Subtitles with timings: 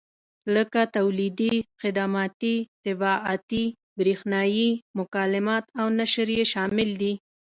[0.55, 2.55] لکه تولیدي، خدماتي،
[2.85, 3.65] طباعتي،
[3.99, 7.13] برېښنایي مکالمات او نشر یې شامل دي.